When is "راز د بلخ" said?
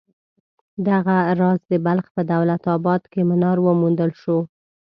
1.39-2.05